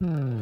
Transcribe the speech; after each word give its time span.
Mm. 0.00 0.38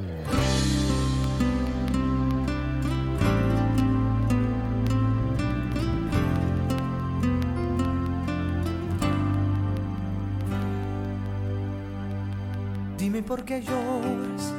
Dime 12.98 13.22
por 13.22 13.46
qué 13.46 13.62
lloras. 13.62 14.52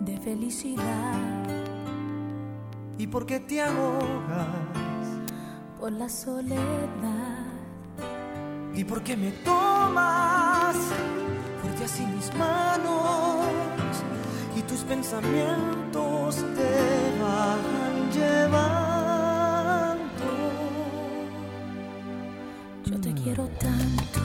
De 0.00 0.18
felicidad. 0.18 1.44
Y 2.98 3.06
por 3.06 3.26
qué 3.26 3.38
te 3.38 3.62
ahogas 3.62 4.48
por 5.78 5.92
la 5.92 6.08
soledad. 6.08 7.46
Y 8.74 8.82
por 8.82 9.04
qué 9.04 9.16
me 9.16 9.30
tomas 9.44 10.76
fuerte 11.62 11.84
así 11.84 12.04
mis 12.06 12.34
manos 12.34 13.27
tus 14.68 14.80
pensamientos 14.80 16.36
te 16.36 17.18
van 17.22 18.10
llevando. 18.12 19.98
Yo 22.84 23.00
te 23.00 23.14
quiero 23.14 23.48
tanto. 23.58 24.20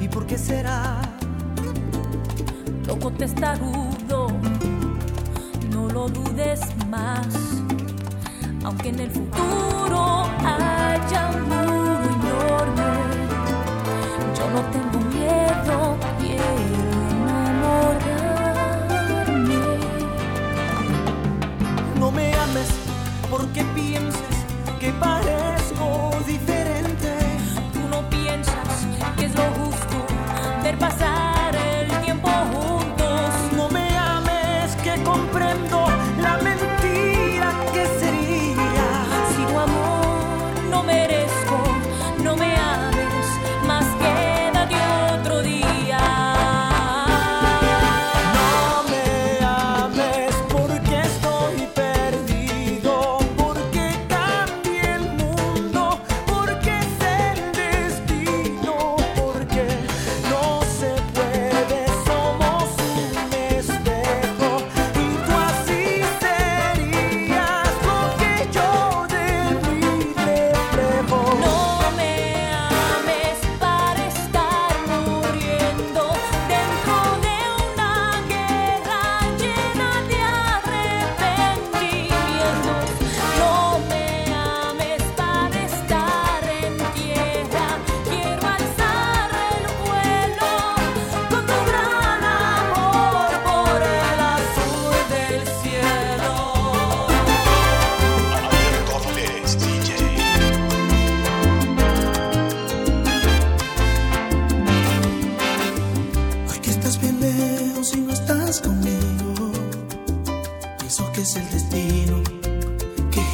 ¿Y 0.00 0.08
por 0.08 0.26
qué 0.26 0.36
será? 0.36 1.00
Loco 2.86 3.10
testarudo, 3.12 4.28
no 5.70 5.88
lo 5.88 6.08
dudes 6.08 6.60
más, 6.88 7.26
aunque 8.64 8.90
en 8.90 9.00
el 9.00 9.10
futuro 9.10 10.24
haya 10.44 11.32
más. 11.48 11.63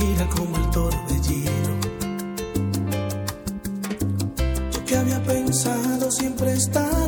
gira 0.00 0.27
como 0.28 0.56
el 0.56 0.71
torbellino. 0.71 1.72
Yo 4.72 4.84
que 4.87 4.97
había 4.97 5.22
pensado 5.22 6.11
siempre 6.11 6.53
estar 6.53 7.00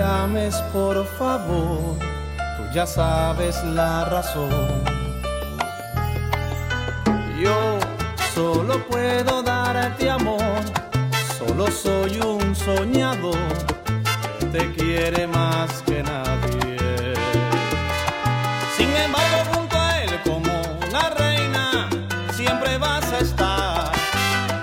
llames, 0.00 0.54
por 0.72 0.96
favor, 1.18 1.98
tú 2.56 2.62
ya 2.72 2.86
sabes 2.86 3.62
la 3.64 4.06
razón. 4.06 4.82
Yo 7.42 7.78
solo 8.34 8.74
puedo 8.90 9.42
darte 9.42 10.08
amor, 10.08 10.62
solo 11.38 11.70
soy 11.70 12.18
un 12.20 12.54
soñador 12.54 13.38
te 14.52 14.72
quiere 14.72 15.26
más 15.26 15.70
que 15.86 16.02
nadie. 16.02 17.14
Sin 18.76 18.90
embargo, 19.06 19.38
junto 19.52 19.76
a 19.78 20.02
él 20.02 20.12
como 20.24 20.52
una 20.88 21.10
reina, 21.10 21.88
siempre 22.32 22.78
vas 22.78 23.06
a 23.12 23.18
estar, 23.18 23.92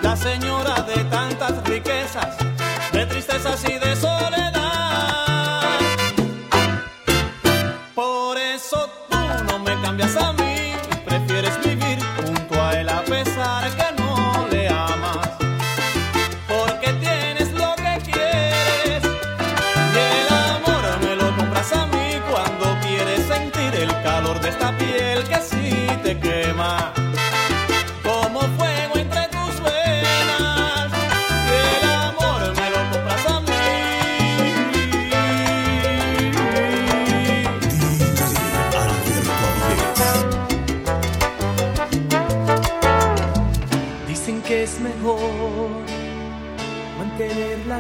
la 0.02 0.16
señora 0.16 0.76
de 0.82 0.98
tantas 1.06 1.54
riquezas, 1.64 2.36
de 2.92 3.06
tristezas 3.06 3.64
y 3.70 3.76
de 3.80 3.87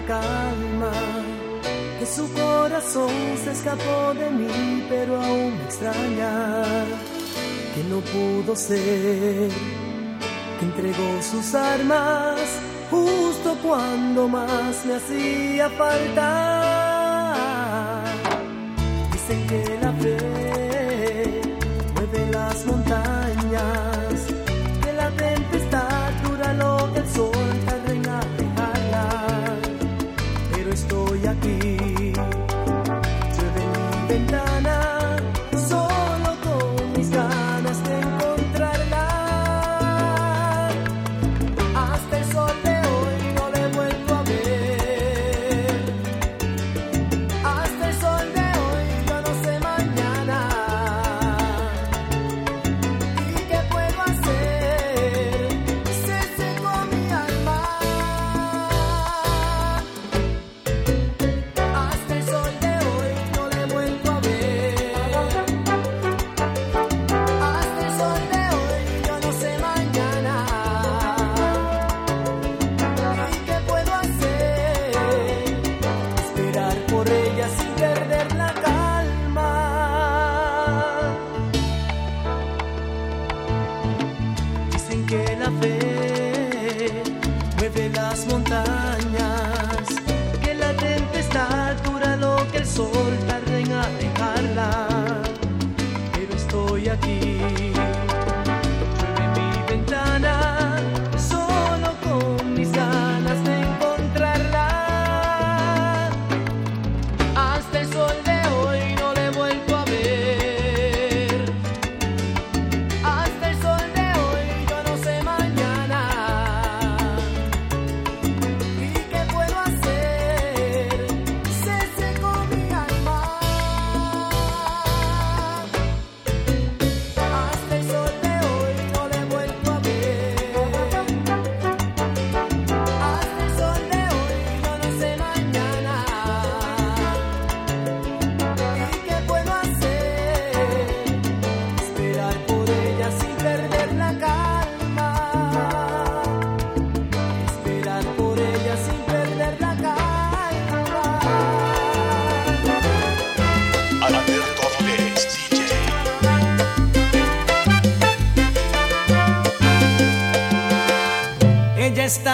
calma, 0.07 0.91
que 1.99 2.05
su 2.05 2.31
corazón 2.33 3.11
se 3.43 3.51
escapó 3.51 4.13
de 4.13 4.29
mí, 4.31 4.85
pero 4.89 5.21
aún 5.21 5.57
me 5.57 5.63
extraña, 5.65 6.63
que 7.75 7.83
no 7.89 7.99
pudo 7.99 8.55
ser, 8.55 9.49
que 10.57 10.65
entregó 10.65 11.21
sus 11.21 11.53
armas 11.53 12.39
justo 12.89 13.57
cuando 13.61 14.27
más 14.27 14.85
me 14.85 14.95
hacía 14.95 15.69
falta. 15.71 16.23
Que 19.11 19.17
soltar. 92.77 93.36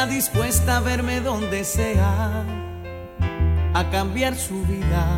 dispuesta 0.05 0.77
a 0.77 0.79
verme 0.79 1.21
donde 1.21 1.63
sea, 1.63 2.43
a 3.73 3.89
cambiar 3.89 4.35
su 4.35 4.61
vida 4.63 5.17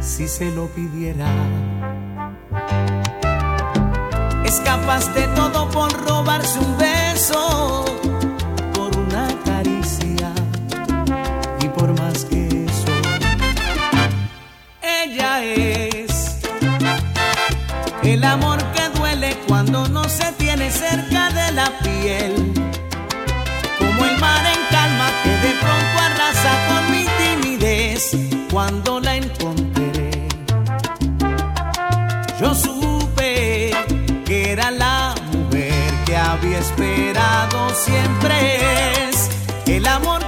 si 0.00 0.26
se 0.28 0.50
lo 0.50 0.66
pidiera. 0.68 1.26
Es 4.44 4.60
capaz 4.60 5.12
de 5.14 5.26
todo 5.28 5.68
por 5.70 5.92
robarse 6.06 6.58
un 6.58 6.76
esperado 36.62 37.70
siempre 37.74 39.08
es 39.08 39.28
el 39.66 39.84
amor. 39.86 40.21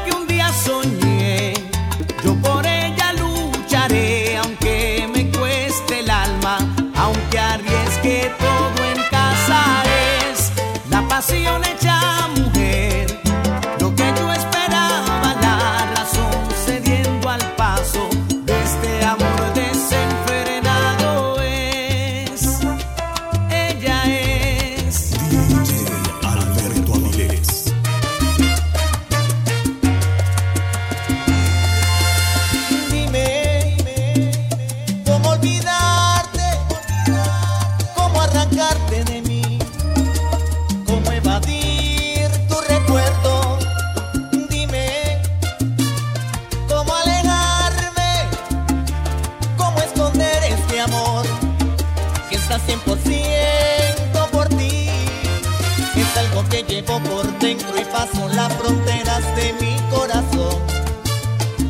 Son 58.12 58.36
las 58.36 58.52
fronteras 58.54 59.24
de 59.34 59.54
mi 59.60 59.76
corazón. 59.90 60.60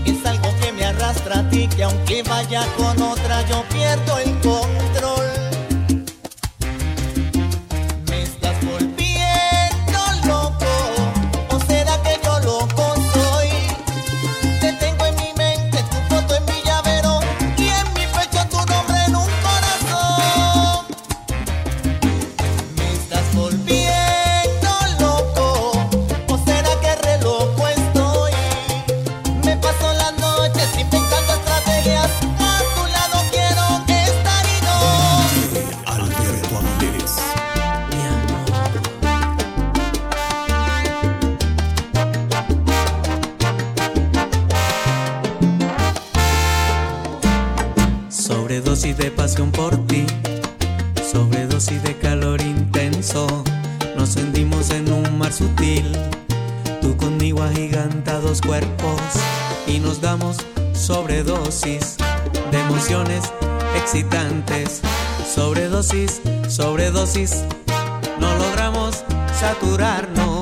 Es 0.05 0.27
algo 0.27 0.49
que 0.61 0.73
me 0.73 0.85
arrastra 0.85 1.39
a 1.39 1.49
ti, 1.49 1.69
que 1.69 1.85
aunque 1.85 2.23
vaya 2.25 2.67
con 2.77 3.01
otro. 3.01 3.14
sobredosis, 66.49 67.45
no 68.21 68.35
logramos 68.37 69.05
saturarnos. 69.39 70.34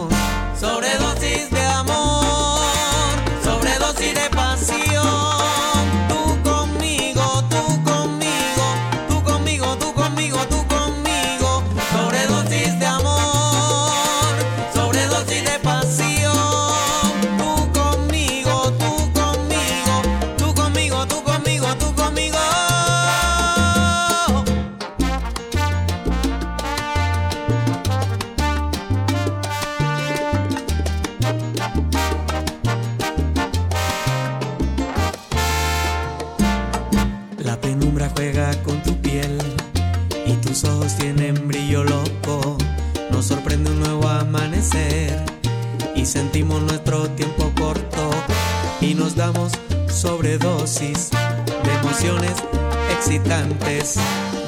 habitantes 53.32 53.98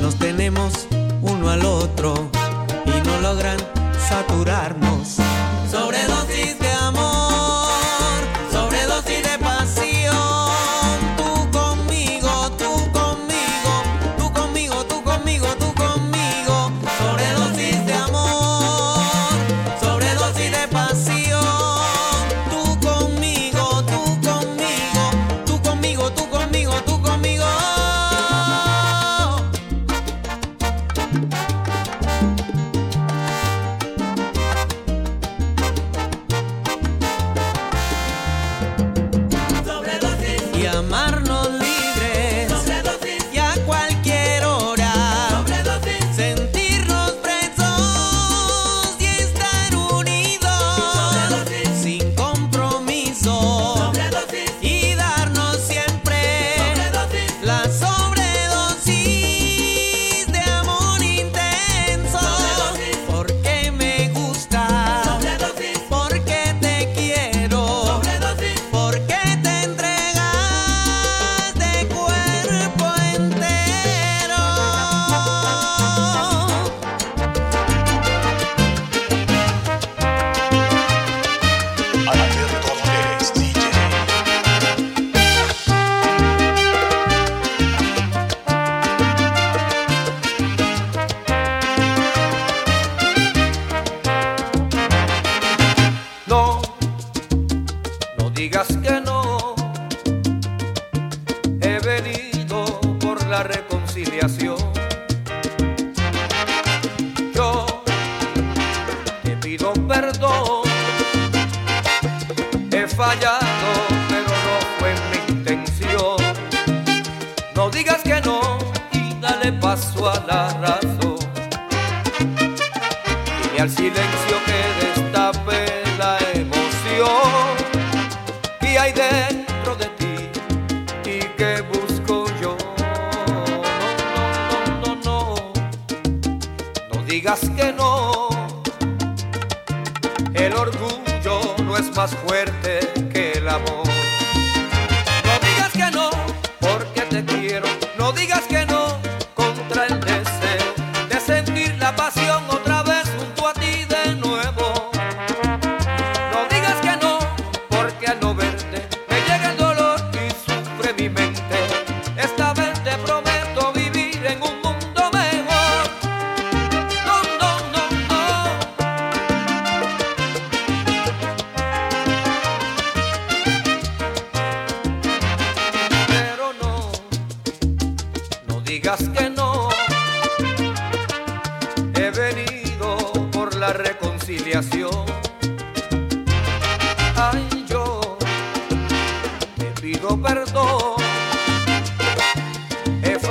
nos 0.00 0.18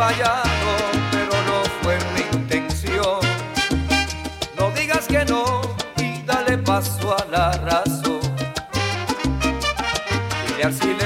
fallado, 0.03 0.71
pero 1.11 1.31
no 1.49 1.63
fue 1.81 1.97
mi 2.13 2.37
intención. 2.37 3.19
No 4.57 4.69
digas 4.71 5.07
que 5.07 5.23
no 5.23 5.61
y 5.97 6.21
dale 6.23 6.57
paso 6.57 7.15
a 7.17 7.25
la 7.31 7.51
razón. 7.69 8.19
Dile 10.47 10.63
al 10.63 10.73
silencio 10.73 11.02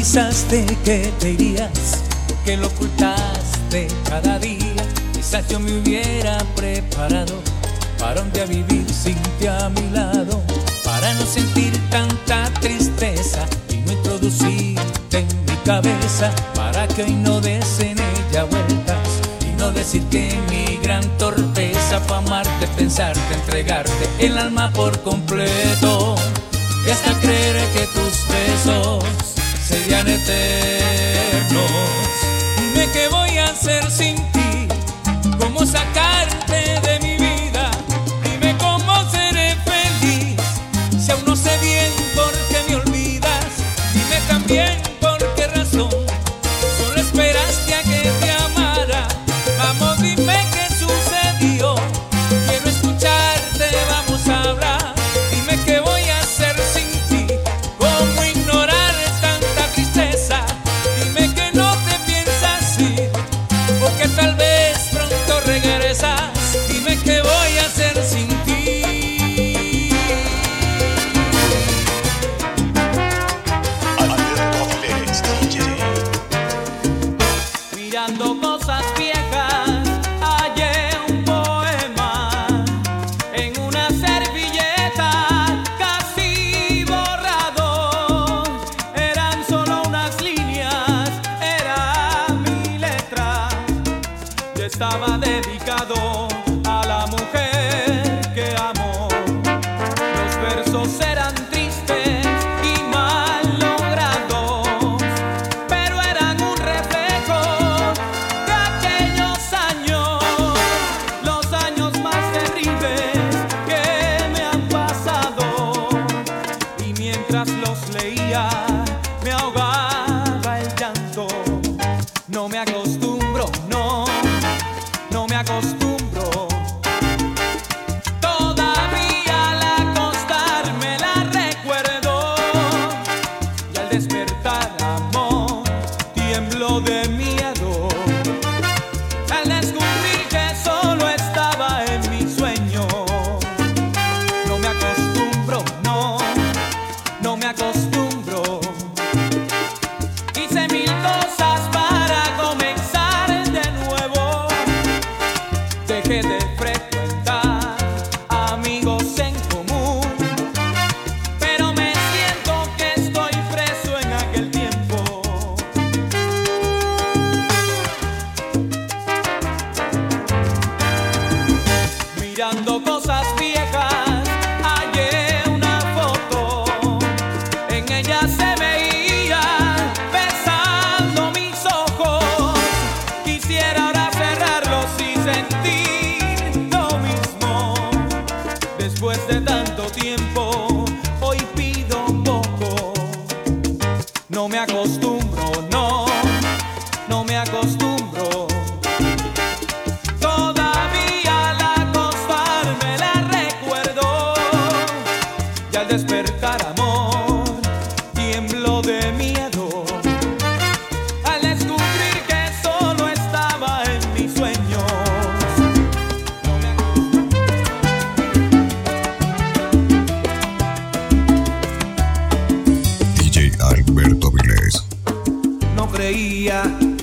avisaste 0.00 0.64
que 0.82 1.12
te 1.20 1.32
irías, 1.32 2.00
que 2.46 2.56
lo 2.56 2.68
ocultaste 2.68 3.86
cada 4.08 4.38
día. 4.38 4.82
Quizás 5.12 5.46
yo 5.48 5.60
me 5.60 5.78
hubiera 5.78 6.38
preparado 6.56 7.34
para 7.98 8.22
un 8.22 8.32
día 8.32 8.46
vivir 8.46 8.86
sin 8.88 9.14
ti 9.38 9.46
a 9.46 9.68
mi 9.68 9.90
lado, 9.90 10.42
para 10.86 11.12
no 11.12 11.26
sentir 11.26 11.70
tanta 11.90 12.50
tristeza 12.60 13.44
y 13.68 13.76
no 13.76 13.92
introducirte 13.92 15.18
en 15.18 15.44
mi 15.44 15.56
cabeza, 15.66 16.32
para 16.54 16.88
que 16.88 17.02
hoy 17.02 17.12
no 17.12 17.38
des 17.42 17.80
en 17.80 17.98
ella 17.98 18.44
vueltas 18.44 19.06
y 19.46 19.54
no 19.60 19.70
decir 19.70 20.02
que 20.04 20.32
mi 20.48 20.78
gran 20.78 21.06
torpeza 21.18 22.00
fue 22.00 22.16
amarte, 22.16 22.66
pensarte, 22.74 23.34
entregarte 23.34 24.08
el 24.18 24.38
alma 24.38 24.70
por 24.72 24.98
completo 25.02 26.14
y 26.86 26.90
hasta 26.90 27.12
creer 27.20 27.56
que 27.74 27.86
tus 27.88 28.26
besos 28.28 29.39
serían 29.70 30.08
eternos. 30.08 31.70
Dime 32.56 32.88
qué 32.92 33.08
voy 33.08 33.38
a 33.38 33.44
hacer 33.44 33.88
sin 33.90 34.16
ti, 34.32 34.68
cómo 35.38 35.64
sacar. 35.64 36.19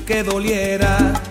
que 0.08 0.24
doliera. 0.24 1.27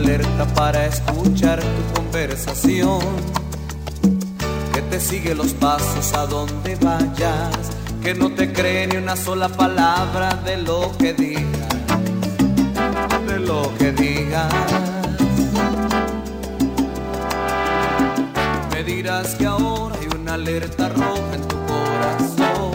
Alerta 0.00 0.46
para 0.54 0.86
escuchar 0.86 1.60
tu 1.60 2.00
conversación, 2.00 3.00
que 4.72 4.80
te 4.82 4.98
sigue 4.98 5.34
los 5.34 5.52
pasos 5.52 6.14
a 6.14 6.26
donde 6.26 6.76
vayas, 6.76 7.70
que 8.02 8.14
no 8.14 8.30
te 8.32 8.50
cree 8.50 8.86
ni 8.86 8.96
una 8.96 9.14
sola 9.14 9.48
palabra 9.48 10.34
de 10.44 10.56
lo 10.56 10.90
que 10.98 11.12
digas, 11.12 11.68
de 13.26 13.40
lo 13.40 13.70
que 13.78 13.92
digas. 13.92 14.54
Me 18.72 18.82
dirás 18.84 19.34
que 19.34 19.46
ahora 19.46 19.96
hay 20.00 20.08
una 20.18 20.34
alerta 20.34 20.88
roja 20.88 21.34
en 21.34 21.42
tu 21.46 21.56
corazón, 21.72 22.72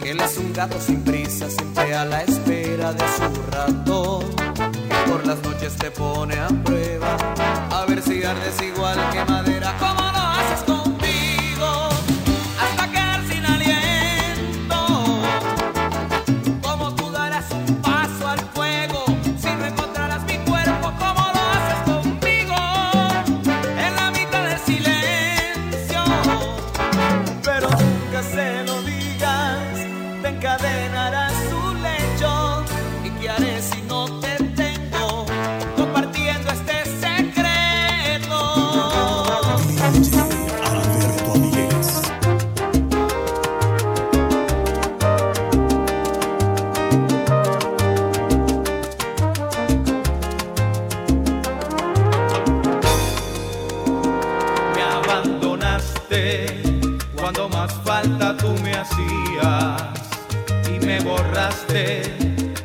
que 0.00 0.10
él 0.12 0.20
es 0.20 0.38
un 0.38 0.52
gato 0.52 0.78
sin 0.80 1.02
prisa, 1.02 1.50
siempre 1.50 1.94
a 1.96 2.04
la 2.04 2.22
espera 2.22 2.92
de 2.92 3.04
su 3.16 3.50
ratón, 3.50 4.49
por 5.10 5.26
las 5.26 5.42
noches 5.42 5.76
te 5.76 5.90
pone 5.90 6.38
a 6.38 6.46
prueba, 6.64 7.16
a 7.70 7.84
ver 7.86 8.00
si 8.00 8.22
ardes 8.22 8.62
igual 8.62 8.96
que 9.10 9.24
madera, 9.24 9.76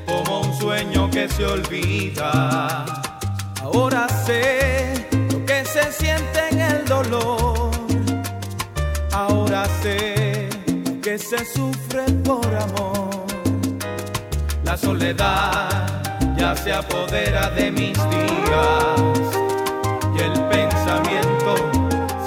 como 0.06 0.41
un 0.41 0.54
sueño 0.60 1.10
que 1.10 1.28
se 1.30 1.45
olvida. 1.45 2.86
Ahora 3.62 4.08
sé 4.26 5.08
lo 5.32 5.45
que 5.45 5.65
se 5.65 5.91
siente 5.91 6.39
en 6.52 6.62
el 6.62 6.86
dolor. 6.86 7.71
Ahora 9.12 9.65
sé 9.82 10.50
que 11.02 11.17
se 11.17 11.45
sufre 11.45 12.04
por 12.24 12.45
amor. 12.45 13.26
La 14.63 14.78
soledad 14.78 16.04
ya 16.38 16.56
se 16.56 16.74
apodera 16.74 17.50
de 17.52 17.71
mis 17.71 17.98
días 18.10 19.00
y 20.15 20.19
el 20.19 20.34
pensamiento 20.50 21.56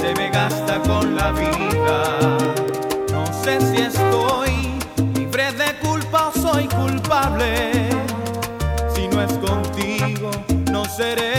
se 0.01 0.15
me 0.15 0.31
gasta 0.31 0.81
con 0.81 1.17
la 1.17 1.33
vida. 1.33 1.99
No 3.13 3.27
sé 3.43 3.61
si 3.61 3.83
estoy 3.83 4.48
Si 8.95 9.09
no 9.09 9.23
es 9.23 9.33
contigo, 9.39 10.31
no 10.71 10.85
seré 10.85 11.38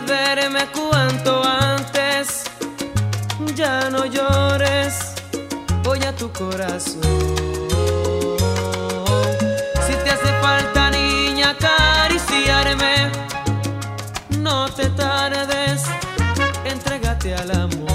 necesitas 0.00 0.68
cuanto 0.72 1.42
antes, 1.44 2.44
ya 3.54 3.90
no 3.90 4.06
llores, 4.06 5.14
voy 5.82 6.02
a 6.02 6.14
tu 6.16 6.32
corazón. 6.32 7.02
Si 9.86 9.92
te 9.92 10.10
hace 10.10 10.32
falta, 10.40 10.90
niña, 10.90 11.50
acariciarme, 11.50 13.10
no 14.38 14.68
te 14.70 14.88
tardes, 14.90 15.82
entrégate 16.64 17.34
al 17.34 17.50
amor. 17.50 17.92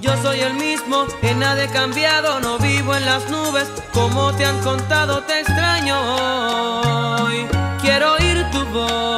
Yo 0.00 0.16
soy 0.22 0.40
el 0.40 0.54
mismo, 0.54 1.06
en 1.22 1.38
nada 1.38 1.62
he 1.62 1.68
cambiado, 1.68 2.40
no 2.40 2.58
vivo 2.58 2.94
en 2.94 3.04
las 3.04 3.28
nubes, 3.30 3.68
como 3.92 4.32
te 4.32 4.44
han 4.46 4.58
contado, 4.60 5.22
te 5.22 5.40
extraño. 5.40 5.96
Quiero 7.80 8.14
oír 8.14 8.44
tu 8.50 8.64
voz. 8.66 9.17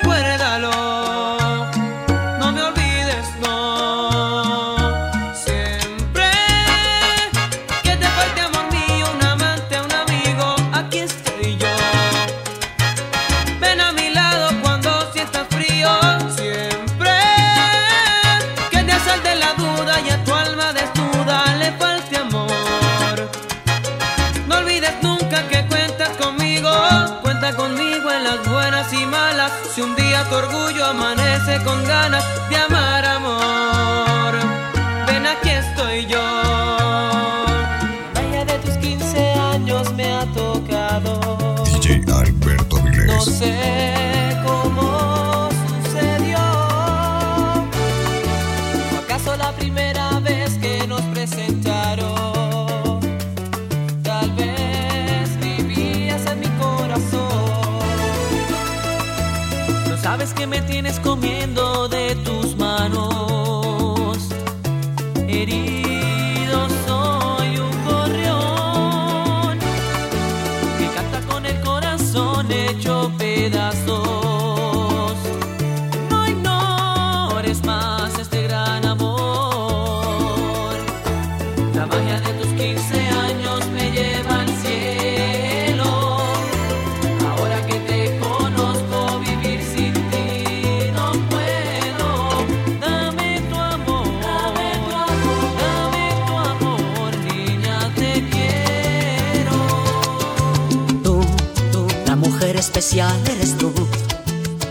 eres 102.99 103.57
tú, 103.57 103.71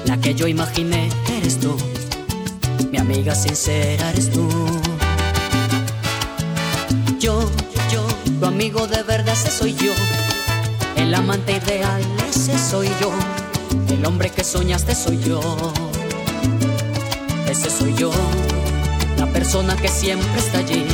la 0.05 0.21
que 0.21 0.35
yo 0.35 0.47
imaginé 0.47 1.09
eres 1.39 1.59
tú, 1.59 1.75
mi 2.91 2.99
amiga 2.99 3.35
sincera 3.35 4.11
eres 4.11 4.31
tú. 4.31 4.47
Yo, 7.19 7.41
yo, 7.91 8.07
tu 8.39 8.45
amigo 8.47 8.87
de 8.87 9.03
verdad 9.05 9.33
ese 9.33 9.51
soy 9.51 9.75
yo, 9.75 9.93
el 10.97 11.15
amante 11.15 11.53
ideal 11.53 12.03
ese 12.29 12.59
soy 12.59 12.89
yo, 13.01 13.11
el 13.89 14.05
hombre 14.05 14.29
que 14.29 14.45
soñaste 14.45 14.95
soy 14.95 15.19
yo, 15.23 15.41
ese 17.49 17.71
soy 17.71 17.95
yo, 17.95 18.11
la 19.17 19.27
persona 19.29 19.77
que 19.77 19.89
siempre 19.89 20.39
está 20.39 20.59
allí, 20.59 20.85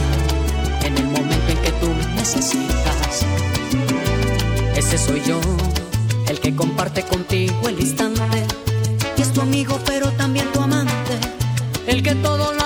en 0.84 0.96
el 0.96 1.06
momento 1.06 1.48
en 1.50 1.58
que 1.58 1.72
tú 1.72 1.88
me 1.88 2.14
necesitas, 2.14 3.26
ese 4.76 4.96
soy 4.96 5.20
yo 5.26 5.40
que 6.46 6.54
comparte 6.54 7.02
contigo 7.02 7.68
el 7.68 7.80
instante. 7.80 8.46
Y 9.18 9.22
es 9.22 9.32
tu 9.32 9.40
amigo, 9.40 9.80
pero 9.84 10.12
también 10.12 10.46
tu 10.52 10.60
amante. 10.60 11.18
El 11.88 12.04
que 12.04 12.14
todo 12.14 12.52
lo 12.52 12.65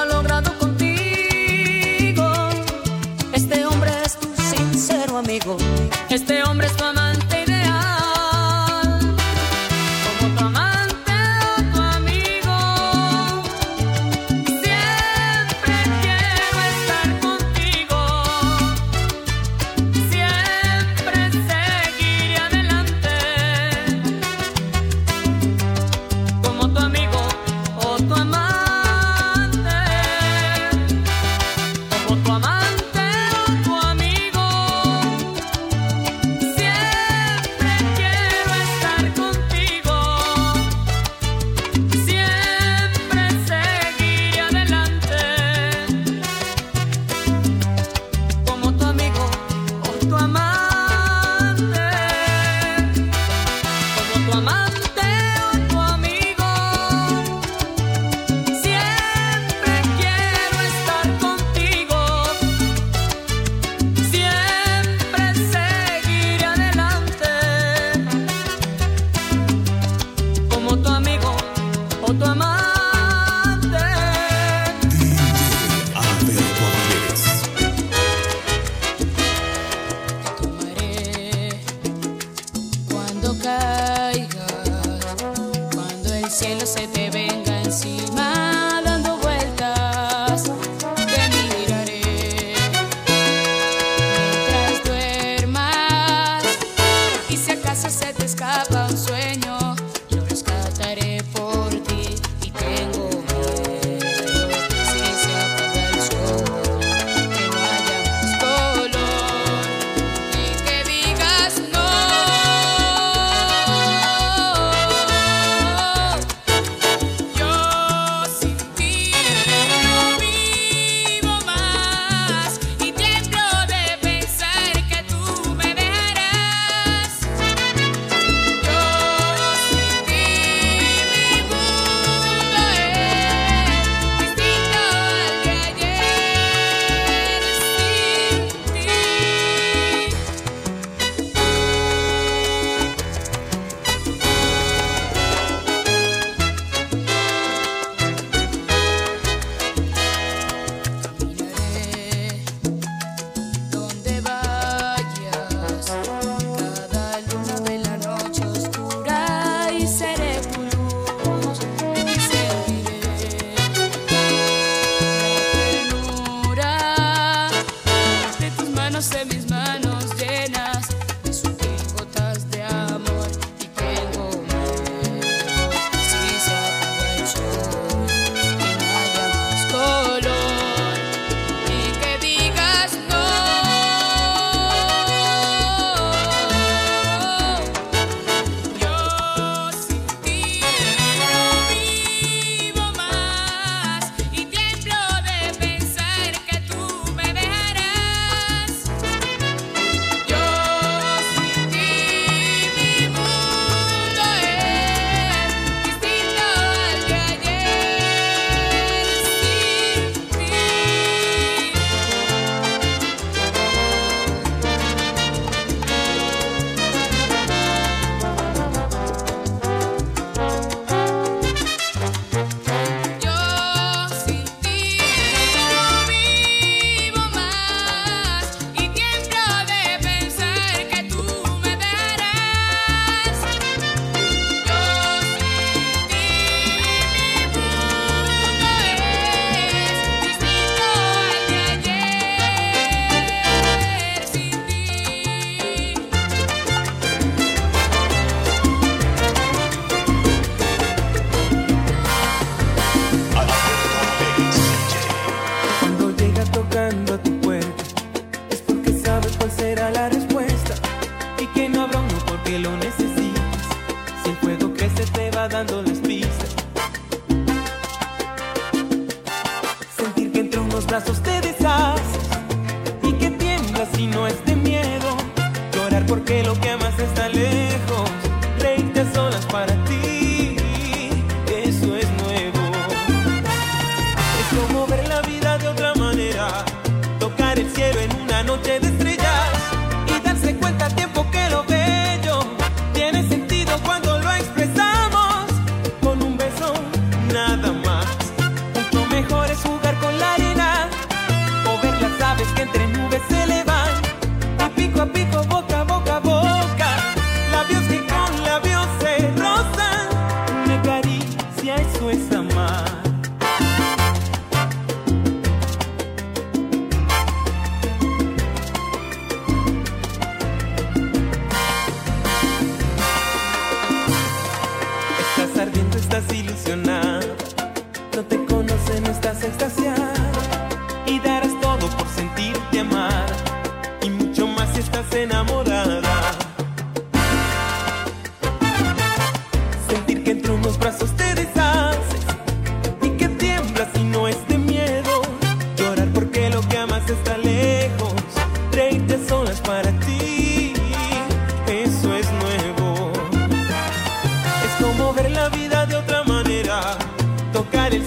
porque 276.11 276.43
lo 276.43 276.55
que 276.61 276.77
más 276.77 276.99
es 276.99 277.10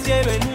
lleven 0.04 0.53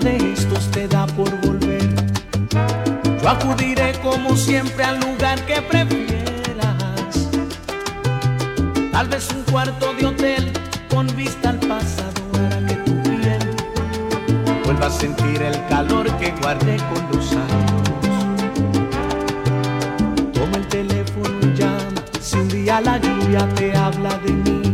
de 0.00 0.32
estos 0.32 0.70
te 0.72 0.86
da 0.88 1.06
por 1.06 1.30
volver. 1.40 1.88
Yo 3.22 3.28
acudiré 3.28 3.92
como 4.02 4.36
siempre 4.36 4.84
al 4.84 5.00
lugar 5.00 5.40
que 5.46 5.62
prefieras. 5.62 7.28
Tal 8.92 9.08
vez 9.08 9.28
un 9.30 9.42
cuarto 9.50 9.94
de 9.94 10.06
hotel 10.06 10.52
con 10.90 11.06
vista 11.16 11.50
al 11.50 11.60
pasado 11.60 12.20
hará 12.34 12.66
que 12.66 12.74
tu 12.74 13.02
piel 13.02 13.56
vuelva 14.64 14.86
a 14.86 14.90
sentir 14.90 15.42
el 15.42 15.66
calor 15.68 16.10
que 16.18 16.32
guardé 16.42 16.76
con 16.76 17.16
los 17.16 17.32
años. 17.32 18.18
Toma 20.34 20.56
el 20.56 20.66
teléfono 20.68 21.38
y 21.42 21.54
llama, 21.54 22.02
si 22.20 22.36
un 22.36 22.48
día 22.48 22.80
la 22.80 22.98
lluvia 22.98 23.48
te 23.54 23.74
habla 23.76 24.18
de 24.18 24.32
mí. 24.32 24.72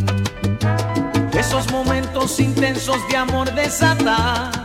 Esos 1.33 1.70
momentos 1.70 2.41
intensos 2.41 2.97
de 3.09 3.16
amor 3.16 3.53
desatado 3.55 4.62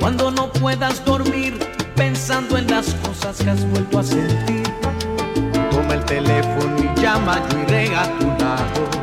cuando 0.00 0.30
no 0.30 0.50
puedas 0.50 1.04
dormir 1.04 1.58
pensando 1.94 2.56
en 2.56 2.66
las 2.68 2.94
cosas 3.06 3.36
que 3.36 3.50
has 3.50 3.64
vuelto 3.70 3.98
a 3.98 4.02
sentir, 4.02 4.62
toma 5.70 5.94
el 5.94 6.04
teléfono 6.06 6.76
y 6.78 7.00
llama, 7.00 7.46
yo 7.50 7.58
iré 7.60 7.94
a 7.94 8.18
tu 8.18 8.26
lado. 8.26 8.99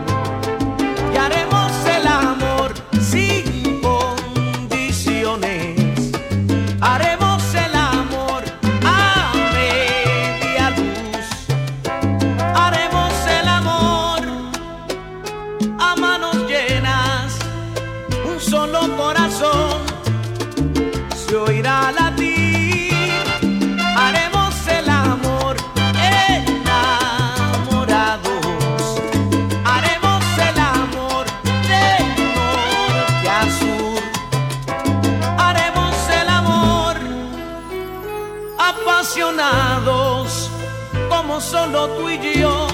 solo 41.41 41.87
tú 41.89 42.09
y 42.09 42.39
yo. 42.39 42.67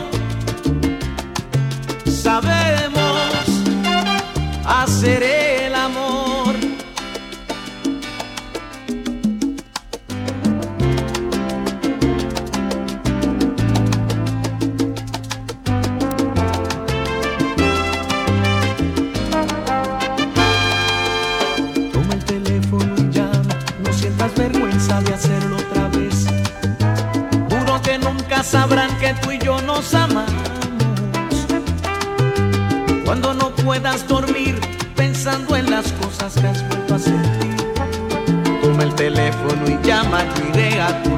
Sabemos 2.06 3.48
hacer 4.66 5.43
teléfono 39.34 39.70
y 39.70 39.88
llama 39.88 40.24
tu 40.34 40.48
idea 40.48 41.13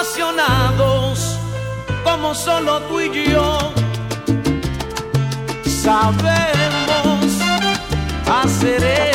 apasionados 0.00 1.38
como 2.02 2.34
solo 2.34 2.80
tú 2.88 3.00
y 3.00 3.30
yo 3.30 3.58
sabemos 5.82 7.36
hacer 8.26 8.82
eso. 8.82 9.09